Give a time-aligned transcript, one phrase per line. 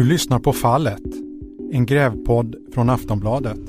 [0.00, 1.02] Du lyssnar på Fallet,
[1.72, 3.60] en grävpodd från Aftonbladet.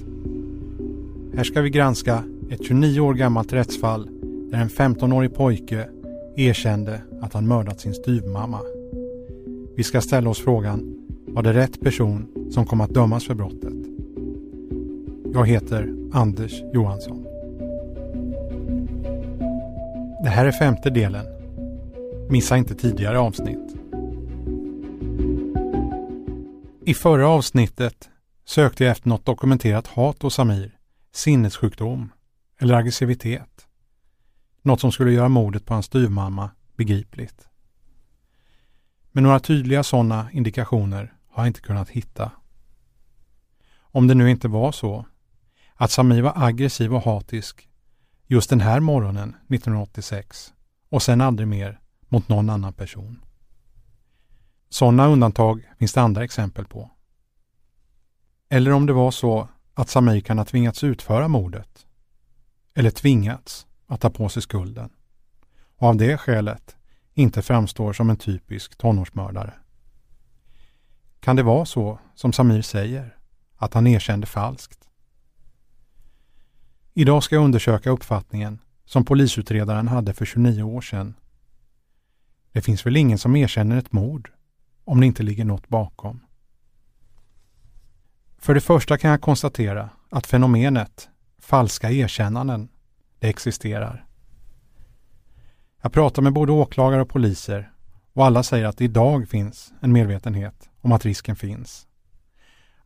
[1.36, 4.10] Här ska vi granska ett 29 år gammalt rättsfall
[4.52, 5.90] där en 15-årig pojke
[6.36, 8.60] erkände att han mördat sin styvmamma.
[9.76, 10.96] Vi ska ställa oss frågan,
[11.28, 13.74] var det rätt person som kom att dömas för brottet?
[15.34, 17.26] Jag heter Anders Johansson.
[20.24, 21.26] Det här är femte delen.
[22.30, 23.81] Missa inte tidigare avsnitt.
[26.92, 28.10] I förra avsnittet
[28.46, 30.78] sökte jag efter något dokumenterat hat hos Samir,
[31.12, 32.12] sinnessjukdom
[32.60, 33.68] eller aggressivitet.
[34.62, 37.48] Något som skulle göra mordet på hans styvmamma begripligt.
[39.12, 42.32] Men några tydliga sådana indikationer har jag inte kunnat hitta.
[43.80, 45.06] Om det nu inte var så
[45.76, 47.70] att Samir var aggressiv och hatisk
[48.28, 50.54] just den här morgonen 1986
[50.90, 53.20] och sen aldrig mer mot någon annan person.
[54.74, 56.92] Sådana undantag finns det andra exempel på.
[58.50, 61.86] Eller om det var så att Samir kan ha tvingats utföra mordet.
[62.74, 64.90] Eller tvingats att ta på sig skulden.
[65.78, 66.76] Och av det skälet
[67.14, 69.54] inte framstår som en typisk tonårsmördare.
[71.20, 73.18] Kan det vara så som Samir säger,
[73.56, 74.88] att han erkände falskt?
[76.94, 81.14] Idag ska jag undersöka uppfattningen som polisutredaren hade för 29 år sedan.
[82.52, 84.32] Det finns väl ingen som erkänner ett mord
[84.84, 86.20] om det inte ligger något bakom.
[88.38, 92.70] För det första kan jag konstatera att fenomenet falska erkännanden,
[93.20, 94.06] det existerar.
[95.82, 97.72] Jag pratar med både åklagare och poliser
[98.14, 101.88] och alla säger att det idag finns en medvetenhet om att risken finns.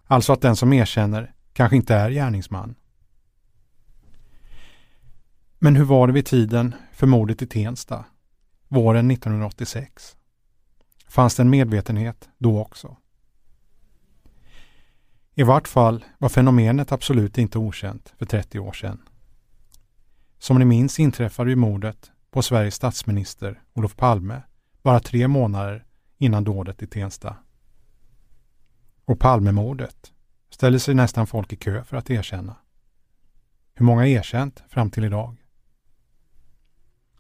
[0.06, 2.76] Alltså att den som erkänner kanske inte är gärningsman.
[5.60, 8.06] Men hur var det vid tiden för mordet i Tensta,
[8.68, 10.16] våren 1986?
[11.16, 12.98] Fanns det en medvetenhet då också.
[15.36, 19.02] I vart fall var fenomenet absolut inte okänt för 30 år sedan.
[20.38, 24.42] Som ni minns inträffade ju mordet på Sveriges statsminister Olof Palme
[24.82, 25.86] bara tre månader
[26.18, 27.36] innan dådet i Tensta.
[29.06, 30.14] Och Palmemordet
[30.50, 32.56] ställde sig nästan folk i kö för att erkänna.
[33.74, 35.36] Hur många erkänt fram till idag?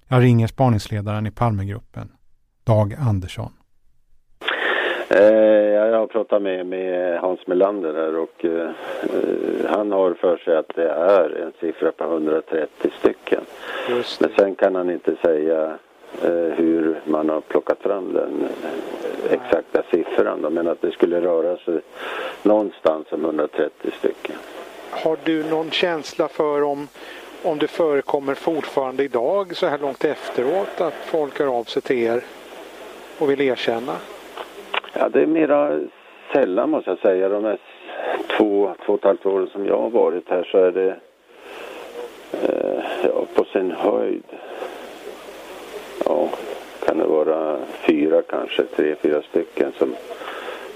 [0.07, 2.12] Jag ringer spaningsledaren i Palmegruppen,
[2.63, 3.53] Dag Andersson.
[5.15, 8.69] Eh, jag har pratat med, med Hans Melander här och eh,
[9.67, 13.41] han har för sig att det är en siffra på 130 stycken.
[14.19, 15.77] Men sen kan han inte säga
[16.23, 20.41] eh, hur man har plockat fram den eh, exakta siffran.
[20.41, 21.79] Då, men att det skulle röra sig
[22.43, 24.35] någonstans om 130 stycken.
[24.89, 26.87] Har du någon känsla för om,
[27.43, 31.97] om det förekommer fortfarande idag så här långt efteråt att folk hör av sig till
[31.97, 32.23] er
[33.19, 33.93] och vill erkänna?
[35.00, 35.79] Ja, det är mera
[36.33, 37.29] sällan måste jag säga.
[37.29, 37.57] De här
[38.38, 40.95] två, två och ett halvt åren som jag har varit här så är det
[42.31, 44.23] eh, ja, på sin höjd.
[46.06, 46.29] Ja,
[46.85, 47.57] kan det vara
[47.88, 49.95] fyra kanske, tre, fyra stycken som,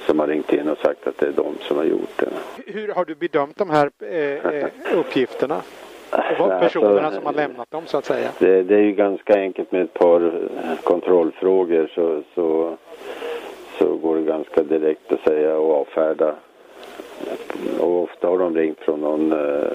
[0.06, 2.30] som har ringt in och sagt att det är de som har gjort det.
[2.72, 5.62] Hur har du bedömt de här eh, eh uppgifterna?
[6.40, 8.30] Och personerna alltså, som har lämnat dem så att säga?
[8.40, 10.32] Det, det, är ju ganska enkelt med ett par
[10.84, 12.78] kontrollfrågor så, så
[13.24, 13.29] det
[14.30, 16.36] ganska direkt att säga och avfärda.
[17.80, 19.72] Och ofta har de ringt från någon eh,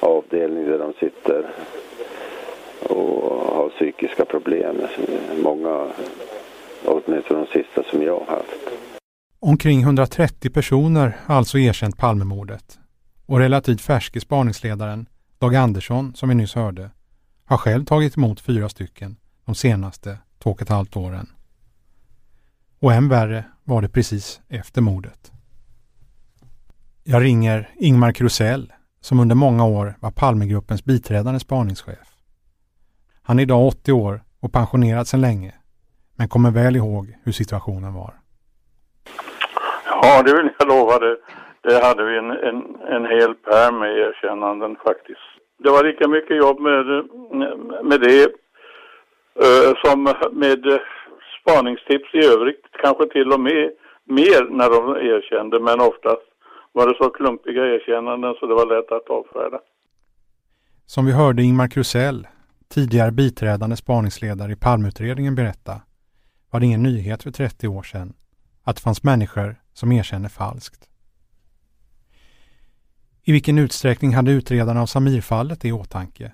[0.00, 1.46] avdelning där de sitter
[2.88, 4.76] och har psykiska problem.
[5.42, 5.86] Många,
[6.84, 8.70] åtminstone de sista som jag har haft.
[9.40, 12.78] Omkring 130 personer har alltså erkänt Palmemordet.
[13.26, 15.06] Och relativt färske spaningsledaren
[15.38, 16.90] Dag Andersson, som vi nyss hörde,
[17.44, 19.16] har själv tagit emot fyra stycken
[19.46, 21.26] de senaste två och ett halvt åren.
[22.80, 25.32] Och än värre var det precis efter mordet.
[27.04, 32.08] Jag ringer Ingmar Krusell som under många år var Palmegruppens biträdande spaningschef.
[33.22, 35.54] Han är idag 80 år och pensionerad sedan länge,
[36.18, 38.14] men kommer väl ihåg hur situationen var.
[40.02, 40.98] Ja, det vill jag lova.
[40.98, 41.16] Det,
[41.62, 42.58] det hade vi en, en,
[42.94, 45.28] en hel pärm med erkännanden faktiskt.
[45.64, 46.84] Det var lika mycket jobb med,
[47.84, 48.26] med det
[49.44, 50.80] uh, som med
[51.48, 53.70] spaningstips i övrigt, kanske till och med
[54.04, 54.82] mer när de
[55.14, 56.26] erkände, men oftast
[56.72, 59.60] var det så klumpiga erkännanden så det var lätt att avfärda.
[60.86, 62.26] Som vi hörde Ingmar Krusell,
[62.68, 65.80] tidigare biträdande spaningsledare i Palmutredningen berätta,
[66.50, 68.12] var det ingen nyhet för 30 år sedan
[68.64, 70.88] att det fanns människor som erkänner falskt.
[73.24, 76.32] I vilken utsträckning hade utredarna av Samirfallet det i åtanke?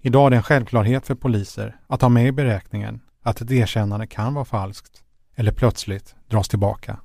[0.00, 4.06] Idag är det en självklarhet för poliser att ha med i beräkningen att ett erkännande
[4.06, 5.04] kan vara falskt
[5.34, 7.00] eller plötsligt dras tillbaka.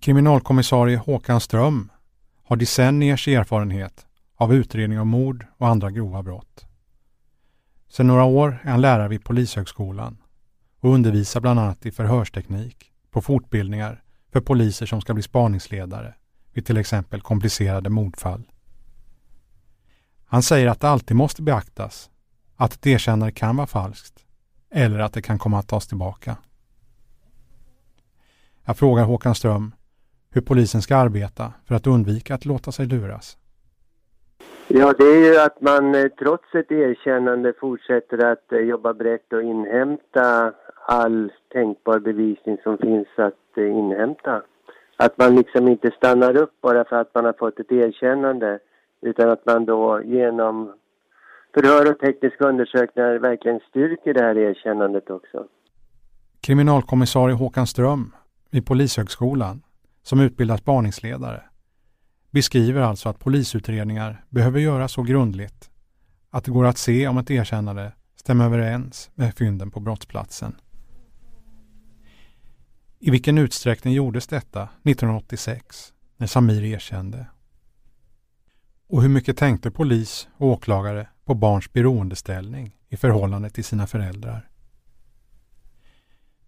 [0.00, 1.90] Kriminalkommissarie Håkan Ström
[2.44, 6.66] har decenniers erfarenhet av utredning av mord och andra grova brott.
[7.88, 10.16] Sedan några år är han lärare vid Polishögskolan
[10.80, 14.02] och undervisar bland annat i förhörsteknik på fortbildningar
[14.32, 16.14] för poliser som ska bli spaningsledare
[16.52, 18.42] vid till exempel komplicerade mordfall.
[20.24, 22.10] Han säger att det alltid måste beaktas
[22.56, 24.24] att ett erkännande kan vara falskt
[24.70, 26.36] eller att det kan komma att tas tillbaka.
[28.66, 29.74] Jag frågar Håkan Ström
[30.30, 33.36] hur polisen ska arbeta för att undvika att låta sig luras.
[34.68, 39.32] Ja, det är ju att man eh, trots ett erkännande fortsätter att eh, jobba brett
[39.32, 40.52] och inhämta
[40.86, 44.42] all tänkbar bevisning som finns att eh, inhämta.
[44.96, 48.58] Att man liksom inte stannar upp bara för att man har fått ett erkännande
[49.00, 50.72] utan att man då genom
[51.54, 55.46] förhör och tekniska undersökningar verkligen styrker det här erkännandet också.
[56.40, 58.12] Kriminalkommissarie Håkan Ström
[58.50, 59.62] vid Polishögskolan
[60.02, 61.42] som utbildat spaningsledare
[62.30, 65.70] beskriver alltså att polisutredningar behöver göras så grundligt
[66.30, 70.56] att det går att se om ett erkännande stämmer överens med fynden på brottsplatsen.
[72.98, 77.26] I vilken utsträckning gjordes detta 1986 när Samir erkände?
[78.88, 84.48] Och hur mycket tänkte polis och åklagare på barns beroendeställning i förhållande till sina föräldrar?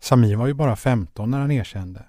[0.00, 2.04] Samir var ju bara 15 när han erkände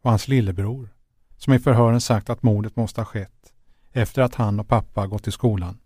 [0.00, 0.88] och hans lillebror,
[1.36, 3.52] som i förhören sagt att mordet måste ha skett
[3.92, 5.78] efter att han och pappa gått i skolan,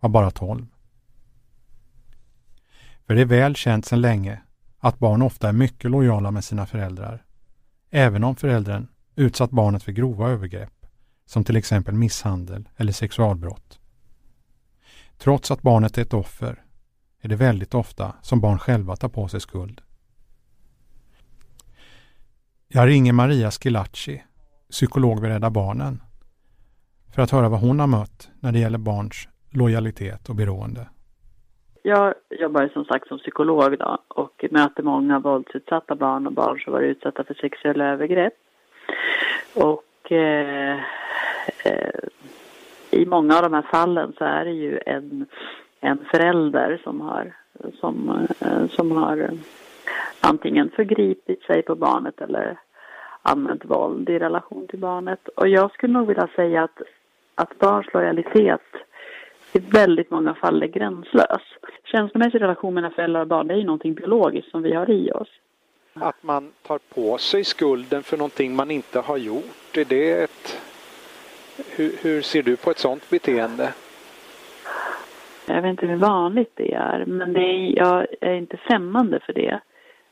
[0.00, 0.66] var bara 12.
[3.06, 4.42] För det är väl känt sedan länge
[4.78, 7.24] att barn ofta är mycket lojala med sina föräldrar,
[7.90, 10.86] även om föräldern utsatt barnet för grova övergrepp,
[11.26, 13.80] som till exempel misshandel eller sexualbrott.
[15.18, 16.64] Trots att barnet är ett offer
[17.20, 19.80] är det väldigt ofta som barn själva tar på sig skuld.
[22.68, 24.22] Jag ringer Maria Skilacci,
[24.70, 26.02] psykolog vid Rädda Barnen,
[27.14, 30.88] för att höra vad hon har mött när det gäller barns lojalitet och beroende.
[31.82, 36.72] Jag jobbar som sagt som psykolog då och möter många våldsutsatta barn och barn som
[36.72, 38.34] varit utsatta för sexuella övergrepp.
[39.54, 40.78] Och eh,
[41.64, 42.08] eh,
[42.94, 45.26] i många av de här fallen så är det ju en,
[45.80, 47.32] en förälder som har,
[47.80, 49.38] som, eh, som har eh,
[50.20, 52.58] antingen förgripit sig på barnet eller
[53.22, 55.28] använt våld i relation till barnet.
[55.28, 56.82] Och jag skulle nog vilja säga att,
[57.34, 58.60] att barns lojalitet
[59.52, 61.42] i väldigt många fall är gränslös.
[61.84, 65.10] Känslomässig relation mellan föräldrar och barn det är ju någonting biologiskt som vi har i
[65.12, 65.28] oss.
[65.94, 70.60] Att man tar på sig skulden för någonting man inte har gjort, är det ett...
[71.76, 73.72] Hur, hur ser du på ett sådant beteende?
[75.46, 79.32] Jag vet inte hur vanligt det är, men det är, jag är inte främmande för
[79.32, 79.60] det.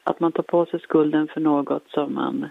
[0.04, 2.48] Att man tar på sig skulden för något som man,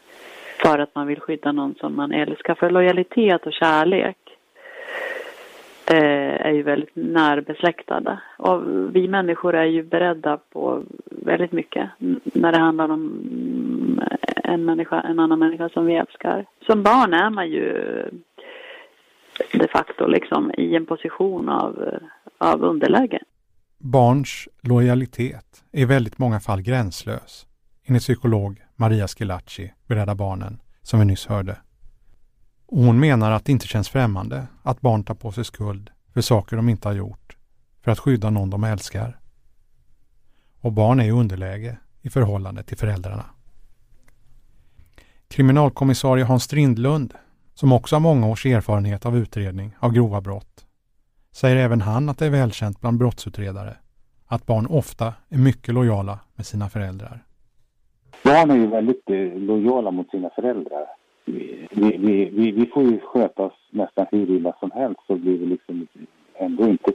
[0.63, 2.55] för att man vill skydda någon som man älskar.
[2.55, 4.17] För lojalitet och kärlek
[5.91, 8.19] eh, är ju väldigt närbesläktade.
[8.38, 8.61] Och
[8.95, 11.89] vi människor är ju beredda på väldigt mycket
[12.23, 13.21] när det handlar om
[14.43, 16.45] en, människa, en annan människa som vi älskar.
[16.65, 17.73] Som barn är man ju
[19.51, 23.19] de facto liksom i en position av, eh, av underläge.
[23.77, 27.47] Barns lojalitet är i väldigt många fall gränslös,
[27.85, 31.57] enligt psykolog Maria Schillaci vid Rädda Barnen, som vi nyss hörde.
[32.65, 36.21] Och hon menar att det inte känns främmande att barn tar på sig skuld för
[36.21, 37.38] saker de inte har gjort
[37.83, 39.19] för att skydda någon de älskar.
[40.61, 43.25] Och barn är i underläge i förhållande till föräldrarna.
[45.27, 47.13] Kriminalkommissarie Hans Strindlund,
[47.53, 50.65] som också har många års erfarenhet av utredning av grova brott,
[51.31, 53.75] säger även han att det är välkänt bland brottsutredare
[54.27, 57.20] att barn ofta är mycket lojala med sina föräldrar.
[58.24, 60.86] Barn är ju väldigt eh, lojala mot sina föräldrar.
[61.25, 65.38] Vi, vi, vi, vi får ju sköta oss nästan hur illa som helst så blir
[65.38, 65.88] vi liksom
[66.39, 66.91] ändå inte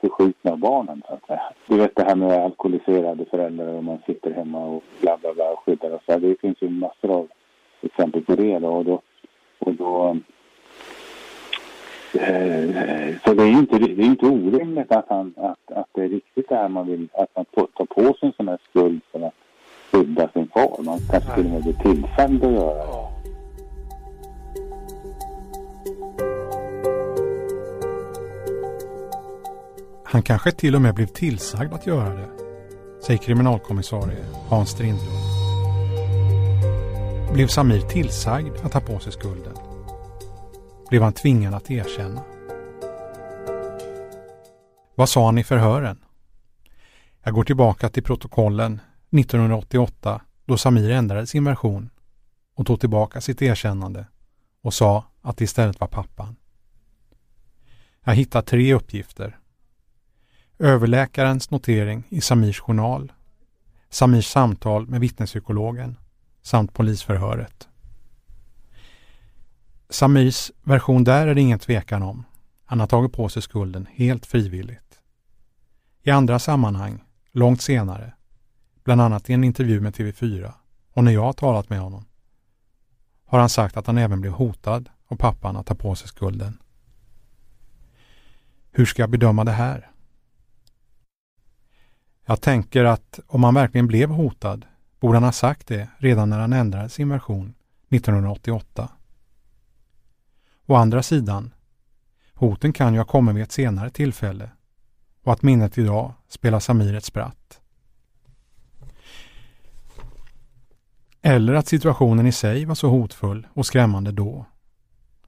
[0.00, 1.42] förskjutna av barnen så att säga.
[1.66, 5.50] Du vet det här med alkoholiserade föräldrar och man sitter hemma och bla bla bla
[5.52, 6.18] och skyddar och så.
[6.18, 7.28] Det finns ju massor av
[7.82, 8.68] exempel på det då.
[8.68, 9.02] Och då,
[9.60, 10.16] och då
[12.12, 16.04] eh, så det är ju inte, det är inte orimligt att, han, att, att det
[16.04, 19.00] är riktigt det här man vill, att man tar på sig en sån här skuld
[19.12, 19.34] för att
[19.92, 20.82] skydda sin far.
[20.82, 23.10] Man kanske till och med blir tillsagd att göra det.
[30.04, 32.28] Han kanske till och med blev tillsagd att göra det,
[33.06, 35.29] säger kriminalkommissarie Hans Strindlund.
[37.32, 39.54] Blev Samir tillsagd att ta på sig skulden?
[40.88, 42.22] Blev han tvingad att erkänna?
[44.94, 46.04] Vad sa han i förhören?
[47.22, 51.90] Jag går tillbaka till protokollen 1988 då Samir ändrade sin version
[52.56, 54.06] och tog tillbaka sitt erkännande
[54.62, 56.36] och sa att det istället var pappan.
[58.04, 59.38] Jag hittar tre uppgifter.
[60.58, 63.12] Överläkarens notering i Samirs journal,
[63.90, 65.96] Samirs samtal med vittnespsykologen
[66.42, 67.68] samt polisförhöret.
[69.88, 72.24] Samirs version där är det ingen tvekan om.
[72.64, 75.00] Han har tagit på sig skulden helt frivilligt.
[76.02, 78.14] I andra sammanhang, långt senare,
[78.84, 80.52] bland annat i en intervju med TV4
[80.92, 82.04] och när jag har talat med honom,
[83.24, 86.58] har han sagt att han även blev hotad av pappan att ta på sig skulden.
[88.70, 89.90] Hur ska jag bedöma det här?
[92.26, 94.66] Jag tänker att om han verkligen blev hotad
[95.00, 97.54] borde han ha sagt det redan när han ändrade sin version
[97.88, 98.88] 1988.
[100.66, 101.54] Å andra sidan,
[102.34, 104.50] hoten kan ju ha kommit vid ett senare tillfälle
[105.24, 107.60] och att minnet idag spelar Samir ett spratt.
[111.22, 114.46] Eller att situationen i sig var så hotfull och skrämmande då.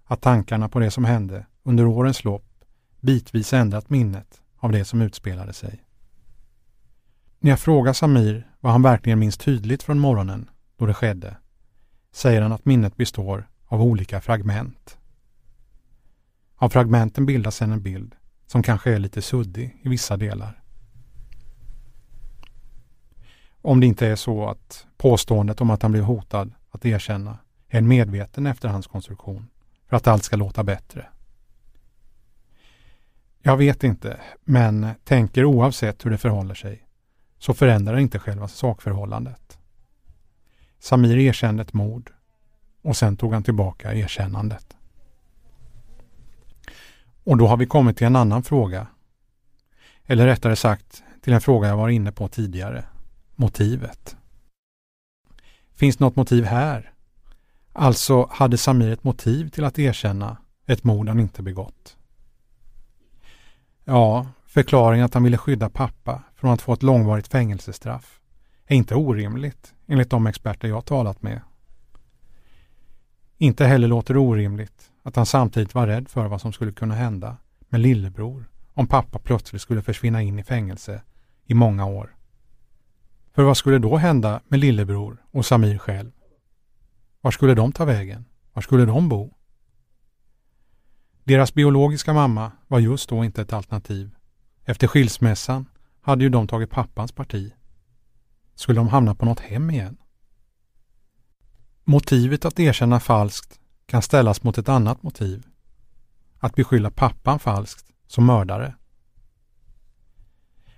[0.04, 2.64] Att tankarna på det som hände under årens lopp
[3.00, 5.82] bitvis ändrat minnet av det som utspelade sig.
[7.44, 11.36] När jag frågar Samir vad han verkligen minns tydligt från morgonen då det skedde
[12.12, 14.98] säger han att minnet består av olika fragment.
[16.56, 18.14] Av fragmenten bildas sedan en bild
[18.46, 20.62] som kanske är lite suddig i vissa delar.
[23.62, 27.78] Om det inte är så att påståendet om att han blev hotad att erkänna är
[27.78, 29.48] en medveten efterhandskonstruktion
[29.88, 31.06] för att allt ska låta bättre.
[33.38, 36.88] Jag vet inte, men tänker oavsett hur det förhåller sig
[37.42, 39.58] så förändrar inte själva sakförhållandet.
[40.78, 42.12] Samir erkände ett mord
[42.82, 44.76] och sen tog han tillbaka erkännandet.
[47.24, 48.86] Och då har vi kommit till en annan fråga.
[50.04, 52.84] Eller rättare sagt till en fråga jag var inne på tidigare.
[53.34, 54.16] Motivet.
[55.74, 56.92] Finns något motiv här?
[57.72, 61.96] Alltså hade Samir ett motiv till att erkänna ett mord han inte begått?
[63.84, 68.20] Ja, förklaringen att han ville skydda pappa från att få ett långvarigt fängelsestraff
[68.66, 71.40] är inte orimligt enligt de experter jag talat med.
[73.38, 76.94] Inte heller låter det orimligt att han samtidigt var rädd för vad som skulle kunna
[76.94, 77.36] hända
[77.68, 81.02] med lillebror om pappa plötsligt skulle försvinna in i fängelse
[81.44, 82.16] i många år.
[83.34, 86.12] För vad skulle då hända med lillebror och Samir själv?
[87.20, 88.24] Var skulle de ta vägen?
[88.52, 89.34] Var skulle de bo?
[91.24, 94.10] Deras biologiska mamma var just då inte ett alternativ.
[94.64, 95.66] Efter skilsmässan
[96.00, 97.52] hade ju de tagit pappans parti.
[98.54, 99.96] Skulle de hamna på något hem igen?
[101.84, 105.46] Motivet att erkänna falskt kan ställas mot ett annat motiv.
[106.38, 108.74] Att beskylla pappan falskt som mördare.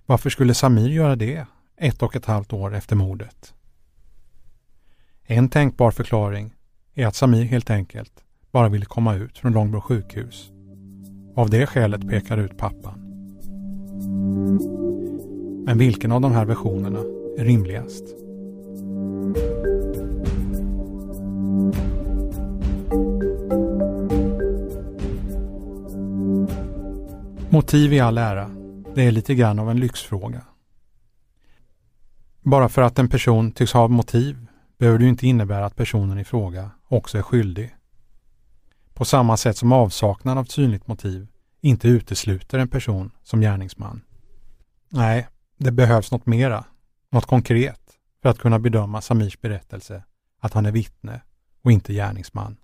[0.06, 3.54] Varför skulle Samir göra det ett och ett halvt år efter mordet?
[5.22, 6.54] En tänkbar förklaring
[6.94, 10.50] är att Samir helt enkelt bara ville komma ut från Långbro sjukhus.
[11.36, 13.03] Av det skälet pekar ut pappan.
[15.66, 16.98] Men vilken av de här versionerna
[17.38, 18.04] är rimligast?
[27.50, 28.50] Motiv i all ära,
[28.94, 30.42] det är lite grann av en lyxfråga.
[32.42, 34.46] Bara för att en person tycks ha motiv
[34.78, 37.74] behöver det inte innebära att personen i fråga också är skyldig.
[38.94, 41.26] På samma sätt som avsaknad av synligt motiv
[41.64, 44.00] inte utesluter en person som gärningsman.
[44.88, 46.64] Nej, det behövs något mera,
[47.10, 47.80] något konkret,
[48.22, 50.04] för att kunna bedöma Samirs berättelse
[50.38, 51.20] att han är vittne
[51.62, 52.56] och inte gärningsman.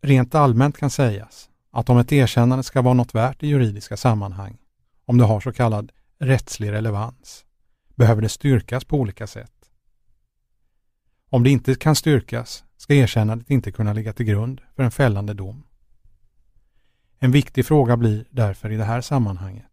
[0.00, 4.58] Rent allmänt kan sägas att om ett erkännande ska vara något värt i juridiska sammanhang,
[5.04, 7.44] om det har så kallad rättslig relevans,
[7.94, 9.70] behöver det styrkas på olika sätt.
[11.30, 15.34] Om det inte kan styrkas ska erkännandet inte kunna ligga till grund för en fällande
[15.34, 15.64] dom.
[17.18, 19.70] En viktig fråga blir därför i det här sammanhanget.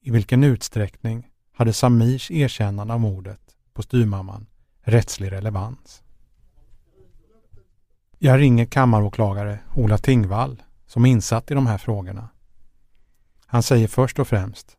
[0.00, 3.40] I vilken utsträckning hade Samirs erkännande av mordet
[3.72, 4.46] på styrmamman
[4.82, 6.02] rättslig relevans?
[8.18, 12.28] Jag ringer kammaråklagare Ola Tingvall som är insatt i de här frågorna.
[13.46, 14.76] Han säger först och främst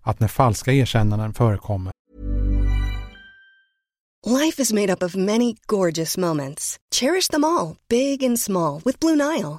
[0.00, 1.92] att när falska erkännanden förekommer
[4.26, 6.78] Life is made up of many gorgeous moments.
[6.94, 9.58] Cherish them all, big and small, with Blue Nile.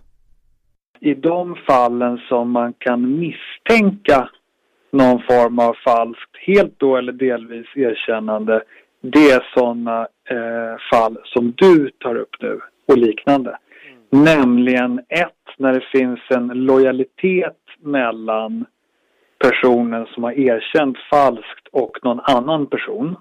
[1.03, 4.29] I de fallen som man kan misstänka
[4.91, 8.63] någon form av falskt, helt då eller delvis erkännande,
[9.01, 13.57] det är sådana eh, fall som du tar upp nu och liknande.
[14.11, 14.23] Mm.
[14.23, 18.65] Nämligen ett, när det finns en lojalitet mellan
[19.43, 23.15] personen som har erkänt falskt och någon annan person.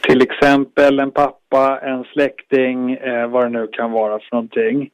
[0.00, 4.90] Till exempel en pappa, en släkting, eh, vad det nu kan vara för någonting.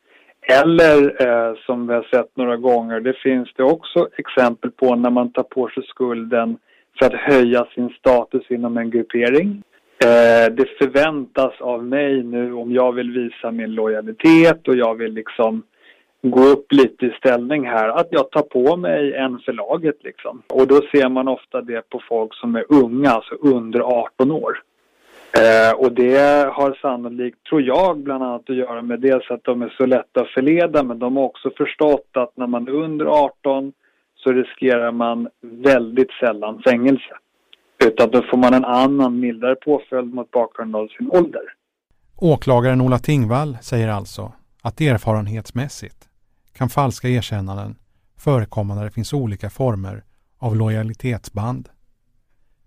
[0.53, 5.11] Eller eh, som vi har sett några gånger, det finns det också exempel på när
[5.11, 6.59] man tar på sig skulden
[6.99, 9.63] för att höja sin status inom en gruppering.
[10.05, 15.13] Eh, det förväntas av mig nu om jag vill visa min lojalitet och jag vill
[15.13, 15.63] liksom
[16.23, 20.43] gå upp lite i ställning här, att jag tar på mig en för laget liksom.
[20.49, 24.63] Och då ser man ofta det på folk som är unga, alltså under 18 år.
[25.33, 29.63] Eh, och det har sannolikt, tror jag, bland annat att göra med dels att de
[29.63, 33.05] är så lätta att förleda men de har också förstått att när man är under
[33.07, 33.73] 18
[34.17, 37.19] så riskerar man väldigt sällan fängelse.
[37.85, 41.43] Utan då får man en annan mildare påföljd mot bakgrund av sin ålder.
[42.17, 44.33] Åklagaren Ola Tingvall säger alltså
[44.63, 46.09] att erfarenhetsmässigt
[46.53, 47.77] kan falska erkännanden
[48.19, 50.03] förekomma när det finns olika former
[50.39, 51.69] av lojalitetsband.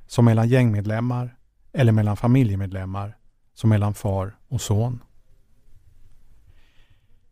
[0.08, 1.36] Som mellan gängmedlemmar
[1.74, 3.14] eller mellan familjemedlemmar
[3.54, 5.00] som mellan far och son.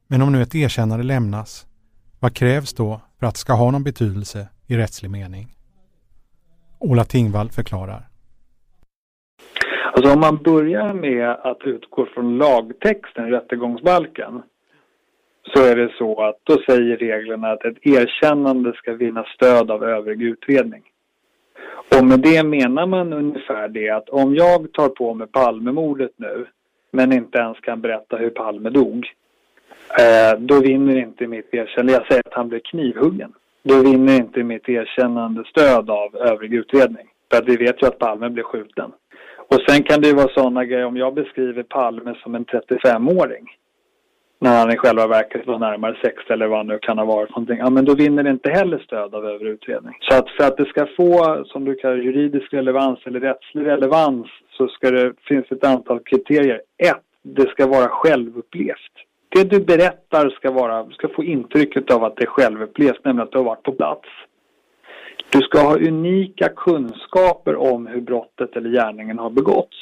[0.07, 1.67] Men om nu ett erkännande lämnas,
[2.19, 5.55] vad krävs då för att det ska ha någon betydelse i rättslig mening?
[6.79, 8.09] Ola Tingvall förklarar.
[9.93, 14.41] Alltså om man börjar med att utgå från lagtexten i rättegångsbalken
[15.53, 19.83] så är det så att då säger reglerna att ett erkännande ska vinna stöd av
[19.83, 20.83] övrig utredning.
[21.97, 26.45] Och med det menar man ungefär det att om jag tar på mig Palmemordet nu
[26.91, 29.07] men inte ens kan berätta hur Palme dog.
[29.99, 33.33] Eh, då vinner inte mitt erkännande, jag säger att han blev knivhuggen.
[33.63, 37.07] Då vinner inte mitt erkännande stöd av övrig utredning.
[37.31, 38.91] För att vi vet ju att Palme blev skjuten.
[39.37, 43.45] Och sen kan det ju vara sådana grejer om jag beskriver Palme som en 35-åring
[44.39, 47.29] när han i själva verket var närmare 60 eller vad han nu kan ha varit
[47.29, 47.57] någonting.
[47.57, 49.97] Ja, men då vinner det inte heller stöd av övrig utredning.
[49.99, 54.27] Så att för att det ska få, som du kallar juridisk relevans eller rättslig relevans,
[54.57, 56.61] så ska det, finns ett antal kriterier.
[56.77, 58.93] Ett, det ska vara självupplevt.
[59.29, 63.31] Det du berättar ska, vara, ska få intrycket av att det är självupplevt, nämligen att
[63.31, 64.07] du har varit på plats.
[65.29, 69.77] Du ska ha unika kunskaper om hur brottet eller gärningen har begåtts.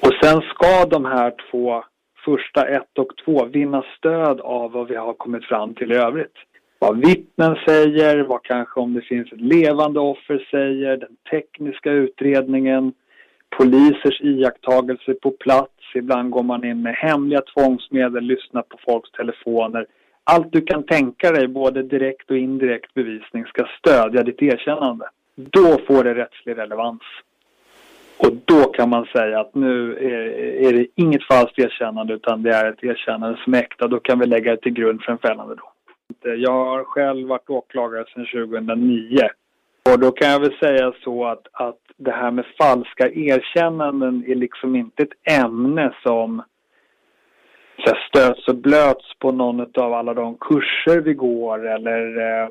[0.00, 1.84] Och sen ska de här två
[2.26, 6.36] första ett och två vinna stöd av vad vi har kommit fram till i övrigt.
[6.78, 12.92] Vad vittnen säger, vad kanske om det finns ett levande offer säger, den tekniska utredningen,
[13.58, 15.72] polisers iakttagelser på plats.
[15.94, 19.86] Ibland går man in med hemliga tvångsmedel, lyssnar på folks telefoner.
[20.24, 25.08] Allt du kan tänka dig, både direkt och indirekt bevisning, ska stödja ditt erkännande.
[25.34, 27.02] Då får det rättslig relevans.
[28.18, 32.50] Och då kan man säga att nu är, är, det inget falskt erkännande utan det
[32.50, 33.88] är ett erkännande som är äkta.
[33.88, 35.70] Då kan vi lägga det till grund för en fällande dom.
[36.36, 39.28] Jag har själv varit åklagare sedan 2009.
[39.92, 44.34] Och då kan jag väl säga så att, att det här med falska erkännanden är
[44.34, 46.42] liksom inte ett ämne som
[47.84, 52.48] så stöts och blöts på någon av alla de kurser vi går eller eh,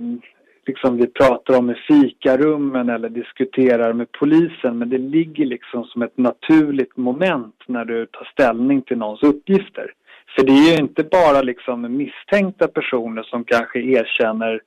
[0.66, 6.02] liksom vi pratar om i fikarummen eller diskuterar med polisen men det ligger liksom som
[6.02, 9.94] ett naturligt moment när du tar ställning till någons uppgifter.
[10.36, 14.62] För det är ju inte bara liksom misstänkta personer som kanske erkänner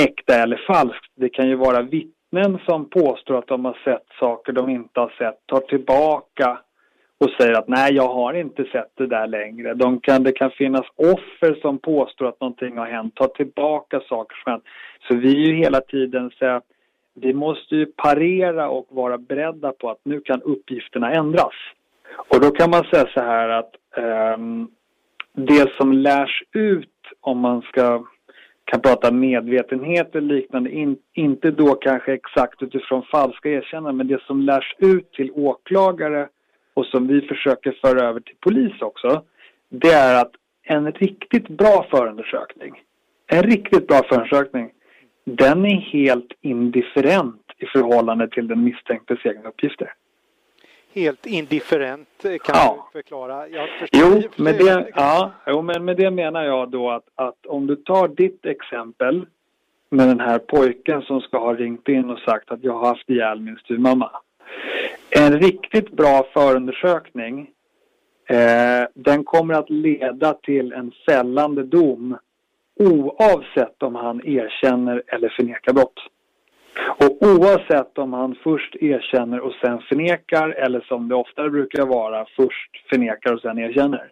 [0.00, 1.12] äkta eller falskt.
[1.16, 5.14] Det kan ju vara vittnen som påstår att de har sett saker de inte har
[5.18, 6.58] sett, tar tillbaka
[7.24, 9.74] och säger att nej, jag har inte sett det där längre.
[9.74, 14.36] De kan, det kan finnas offer som påstår att någonting har hänt, tar tillbaka saker
[14.42, 14.64] som hänt.
[15.08, 16.64] Så vi är ju hela tiden så att
[17.14, 21.54] vi måste ju parera och vara beredda på att nu kan uppgifterna ändras.
[22.16, 23.74] Och då kan man säga så här att
[24.36, 24.68] um,
[25.32, 26.88] det som lärs ut
[27.20, 28.04] om man ska
[28.64, 34.22] kan prata medvetenhet eller liknande, in, inte då kanske exakt utifrån falska erkännanden, men det
[34.22, 36.28] som lärs ut till åklagare
[36.74, 39.22] och som vi försöker föra över till polis också,
[39.68, 40.32] det är att
[40.62, 42.82] en riktigt bra förundersökning,
[43.26, 44.70] en riktigt bra förundersökning,
[45.24, 49.92] den är helt indifferent i förhållande till den misstänktes egna uppgifter.
[50.94, 52.88] helt indifferent eh, kan Ja.
[52.92, 53.48] du förklara.
[53.48, 57.66] Jag Jo, med det, ja, jo, men med det menar jag då att, att om
[57.66, 59.26] du tar ditt exempel
[59.90, 63.10] med den här pojken som ska ha ringt in och sagt att jag har haft
[63.10, 64.10] ihjäl min styvmamma.
[65.18, 67.50] En riktigt bra förundersökning
[68.28, 72.16] eh, den kommer att leda till en fällande dom
[72.80, 76.00] oavsett om han erkänner eller förnekar brott.
[76.98, 82.26] Och oavsett om han först erkänner och sen förnekar eller som det oftare brukar vara
[82.36, 84.10] först förnekar och sen erkänner.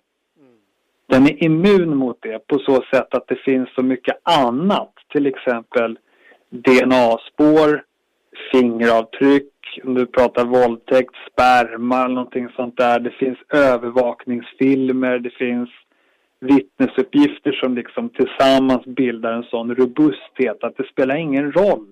[1.07, 4.93] Den är immun mot det på så sätt att det finns så mycket annat.
[5.13, 5.99] Till exempel
[6.51, 7.83] DNA-spår,
[8.53, 9.53] fingeravtryck,
[9.85, 13.01] om du pratar våldtäkt, sperma eller någonting sånt där.
[13.01, 15.71] Det finns övervakningsfilmer, det finns
[16.41, 21.87] vittnesuppgifter som liksom tillsammans bildar en sån robusthet att det spelar ingen roll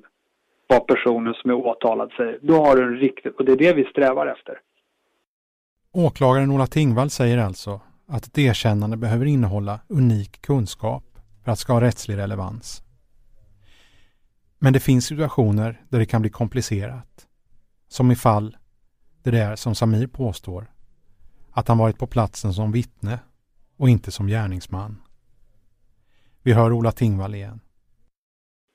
[0.66, 2.38] vad personen som är åtalad säger.
[2.42, 3.32] Då har du en riktig...
[3.38, 4.58] och det är det vi strävar efter.
[5.92, 11.04] Åklagaren Ola Tingvall säger alltså att ett erkännande behöver innehålla unik kunskap
[11.44, 12.82] för att ska ha rättslig relevans.
[14.62, 17.26] Men det finns situationer där det kan bli komplicerat.
[17.88, 18.56] Som i fall
[19.22, 20.66] där det är som Samir påstår,
[21.52, 23.18] att han varit på platsen som vittne
[23.76, 24.96] och inte som gärningsman.
[26.42, 27.60] Vi hör Ola Tingvall igen.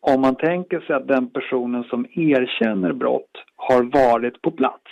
[0.02, 4.92] Om man tänker sig att den personen som erkänner brott har varit på plats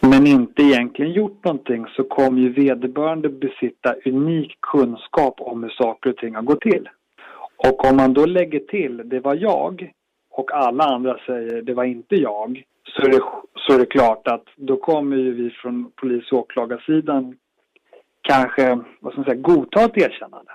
[0.00, 6.10] men inte egentligen gjort någonting så kommer ju vederbörande besitta unik kunskap om hur saker
[6.10, 6.88] och ting har gått till.
[7.56, 9.92] Och om man då lägger till det var jag
[10.30, 13.20] och alla andra säger det var inte jag så är det,
[13.54, 17.36] så är det klart att då kommer ju vi från polis och åklagarsidan
[18.22, 20.52] kanske vad ska man säga, godta ett erkännande.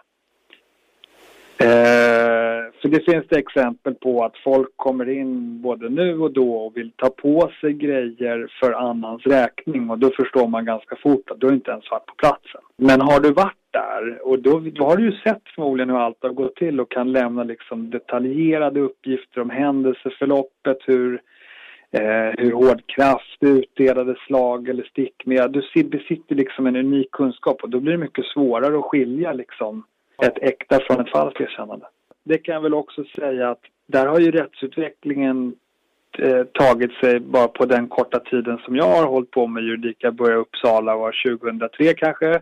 [1.61, 6.53] Eh, för det finns det exempel på att folk kommer in både nu och då
[6.53, 11.29] och vill ta på sig grejer för annans räkning och då förstår man ganska fort
[11.29, 12.61] att du har inte ens varit på platsen.
[12.77, 16.17] Men har du varit där och då, då har du ju sett förmodligen hur allt
[16.21, 21.21] har gått till och kan lämna liksom detaljerade uppgifter om händelseförloppet, hur,
[21.91, 25.47] eh, hur hård kraft utdelade slag eller stickningar.
[25.47, 29.83] Du besitter liksom en unik kunskap och då blir det mycket svårare att skilja liksom
[30.21, 31.85] ett äkta från ett falskt erkännande.
[32.23, 35.55] Det kan jag väl också säga att där har ju rättsutvecklingen
[36.17, 39.97] eh, tagit sig bara på den korta tiden som jag har hållit på med juridik.
[39.99, 42.41] Jag började i Uppsala var 2003 kanske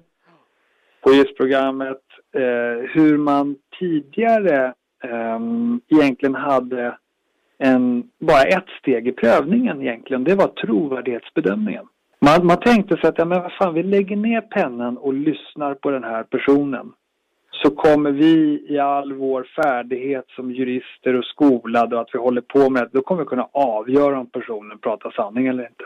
[1.02, 2.02] på JIS-programmet.
[2.36, 5.40] Eh, hur man tidigare eh,
[5.88, 6.98] egentligen hade
[7.58, 10.24] en, bara ett steg i prövningen egentligen.
[10.24, 11.86] Det var trovärdighetsbedömningen.
[12.22, 15.74] Man, man tänkte sig att ja, men vad fan, vi lägger ner pennan och lyssnar
[15.74, 16.92] på den här personen
[17.62, 22.42] så kommer vi i all vår färdighet som jurister och skolade och att vi håller
[22.42, 25.84] på med det, då kommer vi kunna avgöra om personen pratar sanning eller inte.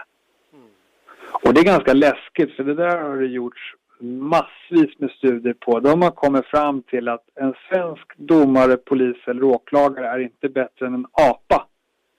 [1.46, 5.80] Och det är ganska läskigt för det där har det gjorts massvis med studier på.
[5.80, 10.88] De har kommit fram till att en svensk domare, polis eller åklagare är inte bättre
[10.88, 11.68] än en apa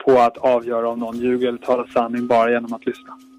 [0.04, 3.33] på att avgöra om någon ljuger eller talar sanning bara genom att lyssna.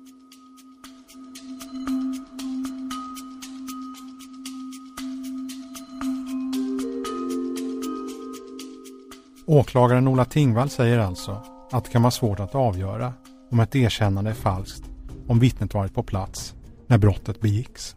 [9.48, 13.14] Åklagaren Ola Tingvall säger alltså att det kan vara svårt att avgöra
[13.52, 14.84] om ett erkännande är falskt
[15.28, 16.56] om vittnet varit på plats
[16.88, 17.96] när brottet begicks.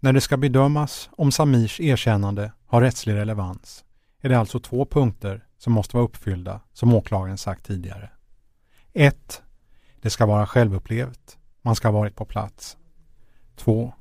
[0.00, 3.84] När det ska bedömas om Samirs erkännande har rättslig relevans
[4.20, 8.10] är det alltså två punkter som måste vara uppfyllda som åklagaren sagt tidigare.
[8.92, 9.42] 1.
[10.00, 11.38] Det ska vara självupplevt.
[11.62, 12.76] Man ska ha varit på plats.
[13.56, 13.92] 2.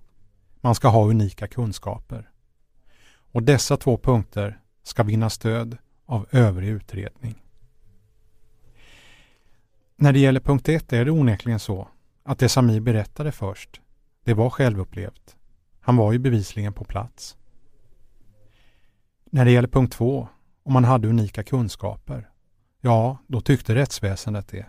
[0.61, 2.29] Man ska ha unika kunskaper.
[3.31, 5.77] Och dessa två punkter ska vinna stöd
[6.13, 7.43] av övrig utredning.
[9.95, 11.87] När det gäller punkt 1 är det onekligen så
[12.23, 13.81] att det Samir berättade först,
[14.23, 15.35] det var självupplevt.
[15.79, 17.37] Han var ju bevisligen på plats.
[19.25, 20.27] När det gäller punkt 2,
[20.63, 22.29] om man hade unika kunskaper,
[22.81, 24.65] ja, då tyckte rättsväsendet det.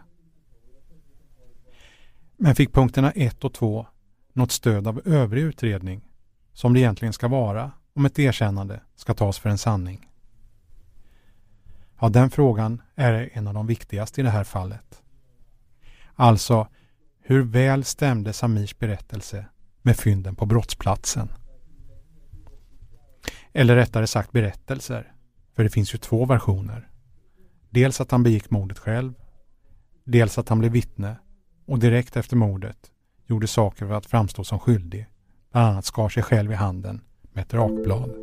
[2.36, 3.86] Men fick punkterna 1 och 2
[4.32, 6.08] något stöd av övrig utredning,
[6.52, 10.08] som det egentligen ska vara om ett erkännande ska tas för en sanning?
[12.04, 15.02] Ja, den frågan är en av de viktigaste i det här fallet.
[16.14, 16.68] Alltså,
[17.22, 19.46] hur väl stämde Samirs berättelse
[19.82, 21.28] med fynden på brottsplatsen?
[23.52, 25.12] Eller rättare sagt berättelser,
[25.56, 26.88] för det finns ju två versioner.
[27.70, 29.14] Dels att han begick mordet själv,
[30.04, 31.16] dels att han blev vittne
[31.66, 32.78] och direkt efter mordet
[33.26, 35.06] gjorde saker för att framstå som skyldig,
[35.52, 37.00] bland annat skar sig själv i handen
[37.32, 38.14] med ett rakblad.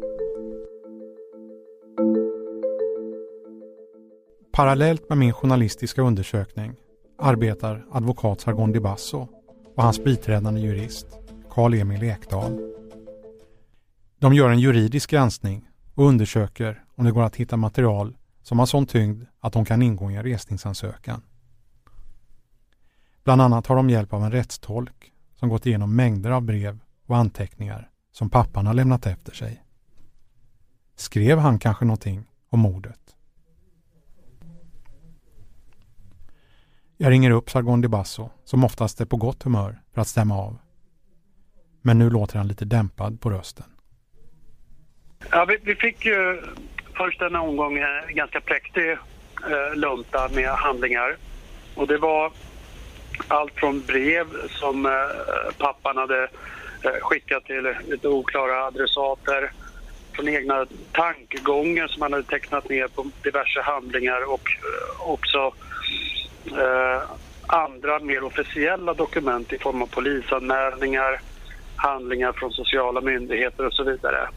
[4.53, 6.75] Parallellt med min journalistiska undersökning
[7.17, 9.27] arbetar advokat Sargon Di Basso
[9.75, 11.07] och hans biträdande jurist
[11.49, 12.59] Karl-Emil Ekdahl.
[14.19, 18.65] De gör en juridisk granskning och undersöker om det går att hitta material som har
[18.65, 21.21] sån tyngd att de kan ingå i en resningsansökan.
[23.23, 27.17] Bland annat har de hjälp av en rättstolk som gått igenom mängder av brev och
[27.17, 29.63] anteckningar som pappan har lämnat efter sig.
[30.95, 33.15] Skrev han kanske någonting om mordet?
[37.03, 40.37] Jag ringer upp Sargon Di Basso, som oftast är på gott humör, för att stämma
[40.37, 40.57] av.
[41.81, 43.65] Men nu låter han lite dämpad på rösten.
[45.31, 46.41] Ja, vi, vi fick ju
[46.97, 51.17] först en omgång en ganska präktig eh, lunta med handlingar.
[51.75, 52.31] Och det var
[53.27, 54.91] allt från brev som eh,
[55.57, 56.23] pappan hade
[56.83, 59.51] eh, skickat till lite oklara adressater,
[60.13, 65.53] från egna tankegångar som han hade tecknat ner på diverse handlingar och eh, också
[66.45, 67.01] eh,
[67.47, 71.21] andra mer officiella dokument i form av polisanmälningar,
[71.75, 74.29] handlingar från sociala myndigheter och så vidare.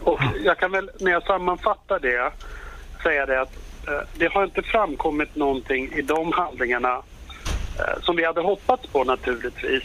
[0.00, 2.32] Och jag kan väl när jag sammanfattar det
[3.02, 3.56] säga det att
[3.88, 7.02] eh, det har inte framkommit någonting i de handlingarna
[7.78, 9.84] eh, som vi hade hoppats på naturligtvis.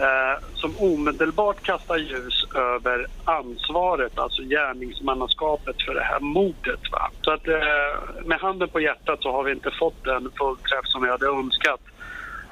[0.00, 6.80] Eh, som omedelbart kastar ljus över ansvaret, alltså gärningsmannaskapet för det här mordet.
[6.92, 7.10] Va?
[7.20, 11.02] Så att eh, med handen på hjärtat så har vi inte fått den fullträff som
[11.02, 11.80] vi hade önskat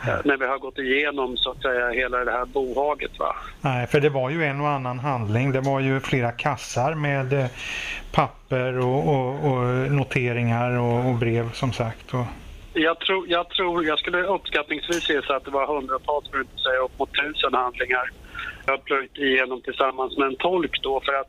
[0.06, 3.18] eh, när vi har gått igenom så att säga hela det här bohaget.
[3.18, 3.36] Va?
[3.60, 5.52] Nej, för det var ju en och annan handling.
[5.52, 7.46] Det var ju flera kassar med eh,
[8.12, 12.14] papper och, och, och noteringar och, och, brev som sagt.
[12.80, 16.62] Jag tror, jag tror, jag skulle uppskattningsvis gissa att det var hundratals, för att inte
[16.62, 18.06] säga upp mot tusen handlingar.
[18.66, 21.28] Jag har plöjt igenom tillsammans med en tolk då för att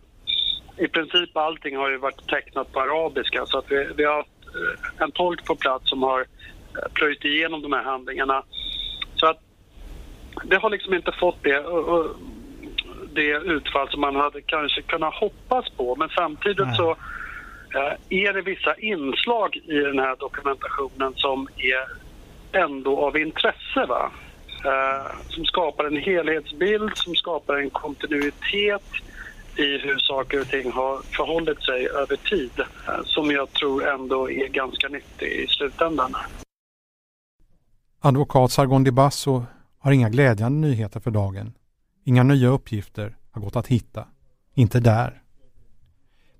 [0.78, 5.04] i princip allting har ju varit tecknat på arabiska så att vi, vi har eh,
[5.04, 8.44] en tolk på plats som har eh, plöjt igenom de här handlingarna.
[9.16, 9.40] Så att
[10.44, 11.64] det har liksom inte fått det,
[13.12, 16.96] det utfall som man hade kanske kunnat hoppas på men samtidigt så
[17.76, 22.10] Eh, är det vissa inslag i den här dokumentationen som är
[22.52, 23.86] ändå av intresse.
[23.88, 24.12] Va?
[24.66, 28.84] Eh, som skapar en helhetsbild, som skapar en kontinuitet
[29.56, 34.30] i hur saker och ting har förhållit sig över tid eh, som jag tror ändå
[34.30, 36.16] är ganska nyttig i slutändan.
[38.02, 39.44] Advokat Sargon De Basso
[39.80, 41.54] har inga glädjande nyheter för dagen.
[42.06, 44.08] Inga nya uppgifter har gått att hitta.
[44.54, 45.22] Inte där.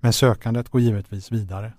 [0.00, 1.72] Men sökandet går givetvis vidare.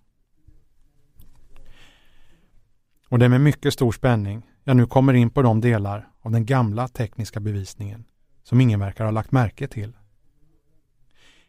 [3.09, 6.31] Och det är med mycket stor spänning jag nu kommer in på de delar av
[6.31, 8.03] den gamla tekniska bevisningen
[8.43, 9.97] som ingen verkar ha lagt märke till.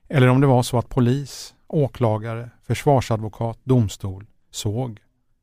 [0.08, 5.00] Eller om det var så att polis, åklagare, försvarsadvokat, domstol såg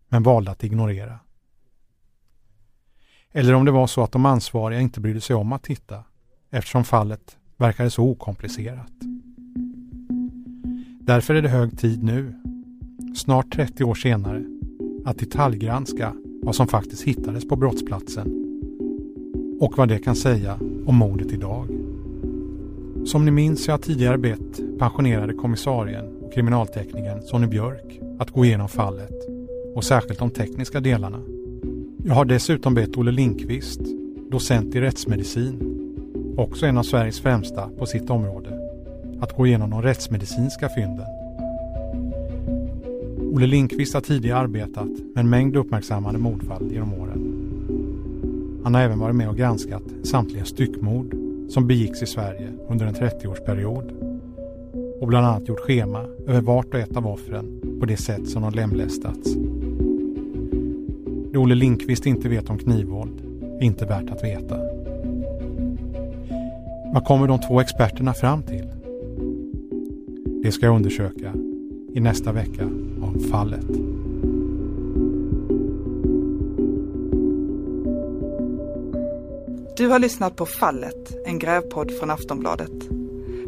[0.08, 1.20] men valde att ignorera.
[3.32, 6.04] Eller om det var så att de ansvariga inte brydde sig om att titta
[6.50, 9.09] eftersom fallet verkade så okomplicerat.
[11.10, 12.34] Därför är det hög tid nu,
[13.16, 14.44] snart 30 år senare,
[15.06, 18.28] att detaljgranska vad som faktiskt hittades på brottsplatsen
[19.60, 21.68] och vad det kan säga om mordet idag.
[23.06, 28.46] Som ni minns har jag tidigare bett pensionerade kommissarien och kriminalteknikern Sonny Björk att gå
[28.46, 29.28] igenom fallet
[29.76, 31.22] och särskilt de tekniska delarna.
[32.04, 33.82] Jag har dessutom bett Olle Linkvist,
[34.32, 35.60] docent i rättsmedicin,
[36.38, 38.59] också en av Sveriges främsta på sitt område,
[39.22, 41.06] att gå igenom de rättsmedicinska fynden.
[43.34, 47.36] Olle Lindqvist har tidigare arbetat med en mängd uppmärksammade mordfall genom åren.
[48.64, 51.16] Han har även varit med och granskat samtliga styckmord
[51.50, 54.10] som begicks i Sverige under en 30-årsperiod
[55.02, 58.42] och bland annat gjort schema över vart och ett av offren på det sätt som
[58.42, 59.36] de lemlästats.
[61.32, 63.22] Det Olle Lindqvist inte vet om knivvåld
[63.60, 64.58] är inte värt att veta.
[66.94, 68.79] Vad kommer de två experterna fram till?
[70.44, 71.34] Det ska jag undersöka
[71.94, 72.64] i nästa vecka
[73.02, 73.68] om Fallet.
[79.78, 82.72] Du har lyssnat på Fallet, en grävpodd från Aftonbladet.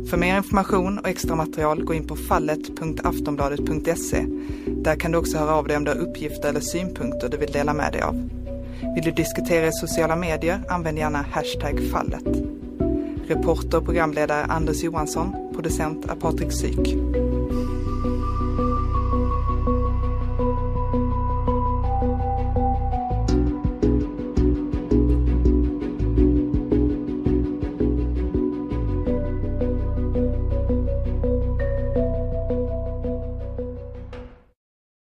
[0.10, 4.26] För mer information och extra material gå in på fallet.aftonbladet.se.
[4.68, 7.52] Där kan du också höra av dig om du har uppgifter eller synpunkter du vill
[7.52, 8.30] dela med dig av.
[8.96, 12.28] Vill du diskutera i sociala medier, använd gärna hashtag fallet.
[13.28, 17.21] Reporter och programledare Anders Johansson, producent är Patrik Syk.